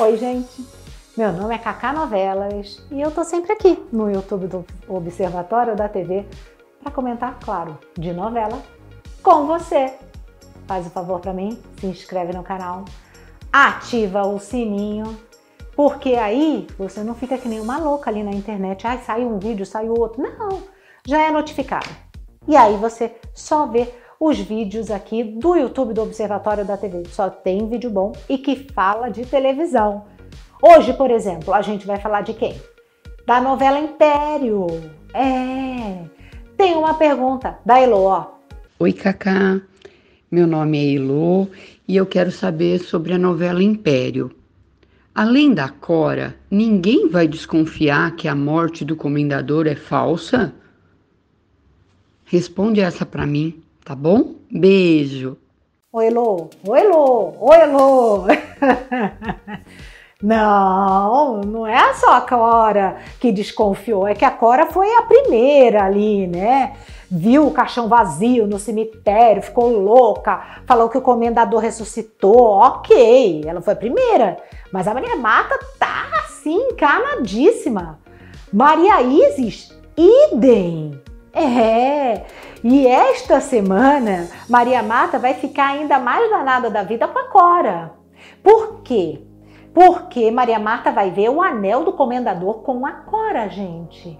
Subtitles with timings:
[0.00, 0.66] Oi, gente.
[1.14, 5.90] Meu nome é Cacá Novelas e eu tô sempre aqui no YouTube do Observatório da
[5.90, 6.24] TV
[6.82, 8.62] para comentar, claro, de novela
[9.22, 9.92] com você.
[10.66, 12.86] Faz o favor para mim, se inscreve no canal,
[13.52, 15.20] ativa o sininho,
[15.76, 18.86] porque aí você não fica que nem uma louca ali na internet.
[18.86, 20.22] Ai, saiu um vídeo, saiu outro.
[20.22, 20.62] Não,
[21.04, 21.90] já é notificado.
[22.48, 23.92] E aí você só vê
[24.22, 27.04] os vídeos aqui do YouTube do Observatório da TV.
[27.08, 30.04] Só tem vídeo bom e que fala de televisão.
[30.62, 32.54] Hoje, por exemplo, a gente vai falar de quem?
[33.26, 34.66] Da novela Império.
[35.14, 36.04] É.
[36.54, 38.26] Tem uma pergunta da Elo, ó.
[38.78, 39.58] Oi, Cacá.
[40.30, 41.48] Meu nome é Elo
[41.88, 44.30] e eu quero saber sobre a novela Império.
[45.14, 50.52] Além da Cora, ninguém vai desconfiar que a morte do comendador é falsa?
[52.26, 54.34] Responde essa para mim tá bom?
[54.50, 55.36] Beijo.
[55.92, 56.48] Oi, Lô.
[56.66, 57.34] Oi, Lô.
[57.40, 58.24] Oi, Lô.
[60.22, 65.84] Não, não é só a Cora que desconfiou, é que a Cora foi a primeira
[65.84, 66.76] ali, né?
[67.10, 73.62] Viu o caixão vazio no cemitério, ficou louca, falou que o comendador ressuscitou, ok, ela
[73.62, 74.36] foi a primeira.
[74.70, 77.98] Mas a Maria Mata tá assim, encanadíssima.
[78.52, 81.00] Maria Isis, idem.
[81.32, 82.24] É,
[82.62, 87.92] e esta semana Maria Mata vai ficar ainda mais danada da vida com a Cora.
[88.42, 89.22] Por quê?
[89.72, 94.18] Porque Maria Marta vai ver o anel do comendador com a Cora, gente.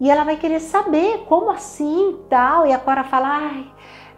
[0.00, 2.66] E ela vai querer saber como assim tal.
[2.66, 3.66] E a Cora fala, ai,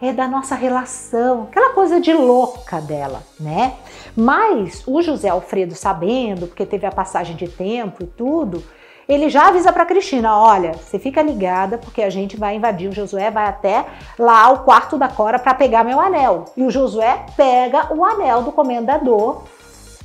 [0.00, 3.74] é da nossa relação, aquela coisa de louca dela, né?
[4.14, 8.62] Mas o José Alfredo, sabendo, porque teve a passagem de tempo e tudo,
[9.08, 12.88] ele já avisa para Cristina: olha, você fica ligada porque a gente vai invadir.
[12.88, 13.84] O Josué vai até
[14.18, 16.46] lá ao quarto da Cora para pegar meu anel.
[16.56, 19.42] E o Josué pega o anel do comendador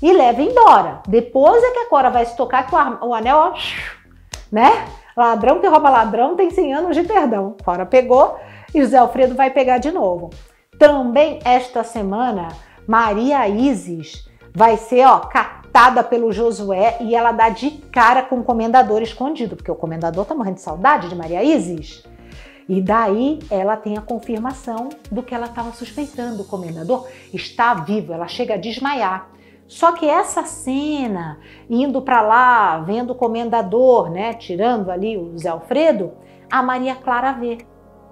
[0.01, 1.01] e leva embora.
[1.07, 3.53] Depois é que a Cora vai se tocar que o anel, ó,
[4.51, 4.85] né?
[5.15, 7.55] Ladrão que rouba ladrão tem 100 anos de perdão.
[7.63, 8.39] Cora pegou
[8.73, 10.29] e José Alfredo vai pegar de novo.
[10.79, 12.47] Também esta semana,
[12.87, 15.19] Maria Isis vai ser, ó,
[15.71, 20.25] captada pelo Josué e ela dá de cara com o comendador escondido, porque o comendador
[20.25, 22.03] tá morrendo de saudade de Maria Isis.
[22.67, 26.41] E daí ela tem a confirmação do que ela estava suspeitando.
[26.41, 29.29] O comendador está vivo, ela chega a desmaiar.
[29.65, 31.39] Só que essa cena,
[31.69, 36.11] indo para lá, vendo o comendador, né, tirando ali o Zé Alfredo,
[36.51, 37.59] a Maria Clara vê,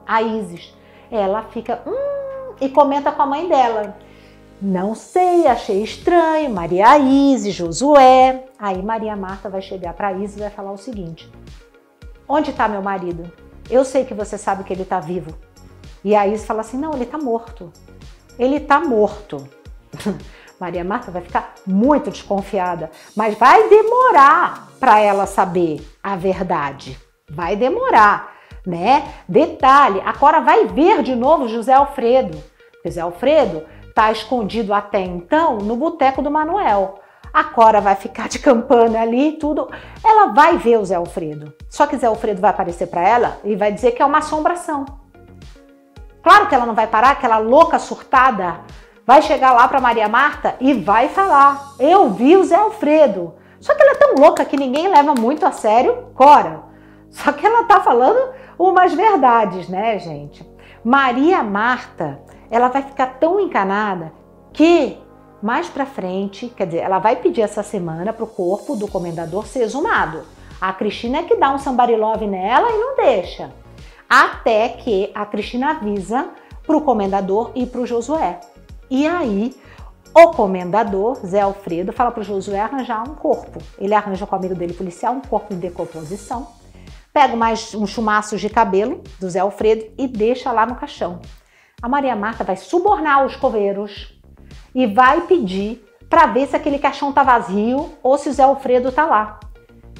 [0.08, 0.74] a Isis.
[1.12, 3.98] Ela fica, hum, e comenta com a mãe dela.
[4.62, 6.50] Não sei, achei estranho.
[6.50, 8.44] Maria Isis, Josué.
[8.60, 11.32] Aí Maria Marta vai chegar para Isis e vai falar o seguinte:
[12.28, 13.32] Onde está meu marido?
[13.70, 15.34] Eu sei que você sabe que ele está vivo.
[16.04, 17.72] E a Isis fala assim: Não, ele está morto.
[18.38, 19.48] Ele está morto.
[20.60, 27.00] Maria Marta vai ficar muito desconfiada, mas vai demorar para ela saber a verdade.
[27.32, 28.34] Vai demorar,
[28.66, 29.14] né?
[29.26, 32.44] Detalhe: a Cora vai ver de novo José Alfredo.
[32.84, 33.64] José Alfredo
[34.00, 37.00] está escondido até então no boteco do Manuel.
[37.34, 39.68] A Cora vai ficar de campana ali e tudo.
[40.02, 41.54] Ela vai ver o Zé Alfredo.
[41.70, 44.86] Só que Zé Alfredo vai aparecer para ela e vai dizer que é uma assombração.
[46.24, 48.62] Claro que ela não vai parar, aquela louca surtada
[49.06, 53.36] vai chegar lá para Maria Marta e vai falar: Eu vi o Zé Alfredo.
[53.60, 56.64] Só que ela é tão louca que ninguém leva muito a sério Cora.
[57.12, 60.50] Só que ela tá falando umas verdades, né, gente?
[60.86, 64.12] Maria Marta ela vai ficar tão encanada
[64.54, 64.98] que
[65.42, 69.48] mais para frente, quer dizer, ela vai pedir essa semana para o corpo do comendador
[69.48, 70.24] ser exumado.
[70.60, 73.52] A Cristina é que dá um sambarilove nela e não deixa.
[74.10, 76.30] Até que a Cristina avisa
[76.66, 78.42] para o comendador e para o Josué.
[78.90, 79.56] E aí,
[80.14, 83.62] o comendador, Zé Alfredo, fala para o Josué arranjar um corpo.
[83.78, 86.48] Ele arranja com o amigo dele policial um corpo em decomposição,
[87.14, 91.22] pega mais um chumaço de cabelo do Zé Alfredo e deixa lá no caixão
[91.82, 94.20] a Maria Marta vai subornar os coveiros
[94.74, 98.92] e vai pedir para ver se aquele caixão tá vazio ou se o Zé Alfredo
[98.92, 99.40] tá lá.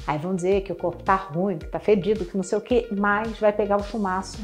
[0.06, 2.60] Aí vão dizer que o corpo tá ruim, que tá fedido, que não sei o
[2.60, 4.40] que, mas vai pegar o chumaço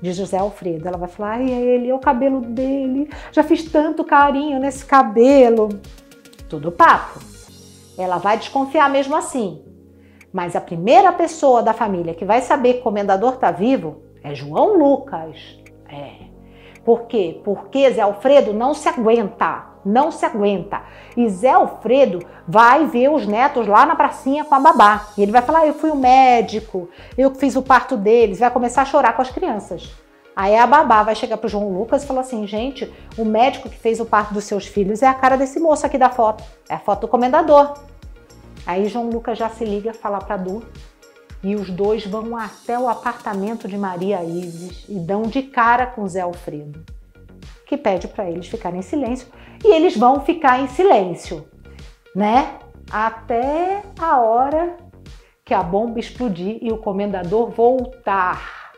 [0.00, 0.86] de José Alfredo.
[0.88, 4.84] Ela vai falar: ai, é ele, é o cabelo dele, já fiz tanto carinho nesse
[4.84, 5.68] cabelo.
[6.48, 7.20] Tudo papo.
[7.98, 9.62] Ela vai desconfiar mesmo assim.
[10.32, 14.34] Mas a primeira pessoa da família que vai saber que o comendador tá vivo é
[14.34, 15.36] João Lucas.
[15.88, 16.35] É.
[16.86, 17.40] Por quê?
[17.42, 20.82] Porque Zé Alfredo não se aguenta, não se aguenta.
[21.16, 25.08] E Zé Alfredo vai ver os netos lá na pracinha com a babá.
[25.18, 26.88] E ele vai falar: Eu fui o médico,
[27.18, 28.38] eu fiz o parto deles.
[28.38, 29.92] Vai começar a chorar com as crianças.
[30.36, 33.76] Aí a babá vai chegar pro João Lucas e falar assim: gente, o médico que
[33.76, 36.44] fez o parto dos seus filhos é a cara desse moço aqui da foto.
[36.68, 37.74] É a foto do comendador.
[38.64, 40.62] Aí João Lucas já se liga, fala pra Du.
[41.46, 46.04] E os dois vão até o apartamento de Maria Isis e dão de cara com
[46.08, 46.84] Zé Alfredo,
[47.64, 49.28] que pede para eles ficarem em silêncio.
[49.64, 51.46] E eles vão ficar em silêncio,
[52.12, 52.58] né?
[52.90, 54.76] Até a hora
[55.44, 58.72] que a bomba explodir e o comendador voltar.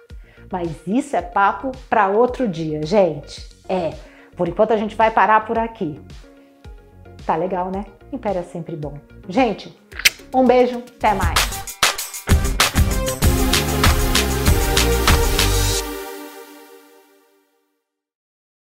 [0.52, 3.48] Mas isso é papo para outro dia, gente.
[3.66, 3.94] É,
[4.36, 5.98] por enquanto a gente vai parar por aqui.
[7.24, 7.86] Tá legal, né?
[8.12, 8.98] Império é sempre bom.
[9.26, 9.74] Gente,
[10.34, 11.57] um beijo, até mais.